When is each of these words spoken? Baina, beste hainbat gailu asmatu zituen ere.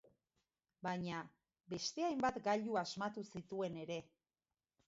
Baina, 0.87 1.19
beste 1.75 2.07
hainbat 2.07 2.39
gailu 2.49 2.81
asmatu 2.85 3.25
zituen 3.35 3.81
ere. 3.83 4.03